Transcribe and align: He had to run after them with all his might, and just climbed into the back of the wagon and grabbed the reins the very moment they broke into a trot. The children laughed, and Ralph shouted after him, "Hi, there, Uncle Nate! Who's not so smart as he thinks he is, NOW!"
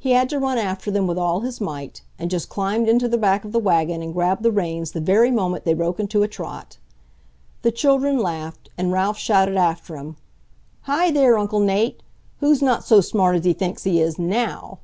He 0.00 0.10
had 0.10 0.28
to 0.30 0.40
run 0.40 0.58
after 0.58 0.90
them 0.90 1.06
with 1.06 1.16
all 1.16 1.42
his 1.42 1.60
might, 1.60 2.02
and 2.18 2.32
just 2.32 2.48
climbed 2.48 2.88
into 2.88 3.06
the 3.06 3.16
back 3.16 3.44
of 3.44 3.52
the 3.52 3.60
wagon 3.60 4.02
and 4.02 4.12
grabbed 4.12 4.42
the 4.42 4.50
reins 4.50 4.90
the 4.90 5.00
very 5.00 5.30
moment 5.30 5.64
they 5.64 5.72
broke 5.72 6.00
into 6.00 6.24
a 6.24 6.26
trot. 6.26 6.78
The 7.62 7.70
children 7.70 8.18
laughed, 8.18 8.70
and 8.76 8.90
Ralph 8.90 9.18
shouted 9.18 9.56
after 9.56 9.94
him, 9.96 10.16
"Hi, 10.80 11.12
there, 11.12 11.38
Uncle 11.38 11.60
Nate! 11.60 12.02
Who's 12.40 12.60
not 12.60 12.82
so 12.82 13.00
smart 13.00 13.36
as 13.36 13.44
he 13.44 13.52
thinks 13.52 13.84
he 13.84 14.00
is, 14.00 14.18
NOW!" 14.18 14.80